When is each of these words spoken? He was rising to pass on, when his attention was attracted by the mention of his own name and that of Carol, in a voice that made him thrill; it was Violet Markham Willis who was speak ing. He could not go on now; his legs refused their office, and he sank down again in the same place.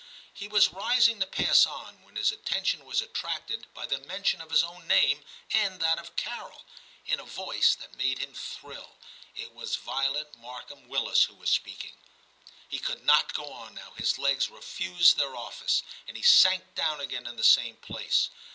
He 0.33 0.47
was 0.47 0.73
rising 0.73 1.19
to 1.19 1.27
pass 1.27 1.67
on, 1.67 2.01
when 2.01 2.15
his 2.15 2.31
attention 2.31 2.85
was 2.85 3.03
attracted 3.03 3.71
by 3.75 3.85
the 3.85 3.99
mention 3.99 4.41
of 4.41 4.49
his 4.49 4.63
own 4.63 4.87
name 4.87 5.23
and 5.51 5.79
that 5.79 5.99
of 5.99 6.15
Carol, 6.15 6.65
in 7.05 7.19
a 7.19 7.23
voice 7.23 7.75
that 7.75 7.93
made 7.95 8.17
him 8.17 8.33
thrill; 8.33 8.95
it 9.35 9.53
was 9.53 9.75
Violet 9.75 10.35
Markham 10.37 10.87
Willis 10.87 11.25
who 11.25 11.35
was 11.35 11.51
speak 11.51 11.85
ing. 11.85 11.93
He 12.67 12.79
could 12.79 13.03
not 13.05 13.35
go 13.35 13.45
on 13.53 13.75
now; 13.75 13.91
his 13.91 14.17
legs 14.17 14.49
refused 14.49 15.17
their 15.17 15.35
office, 15.35 15.83
and 16.07 16.17
he 16.17 16.23
sank 16.23 16.73
down 16.73 16.99
again 16.99 17.27
in 17.27 17.35
the 17.35 17.43
same 17.43 17.75
place. 17.77 18.31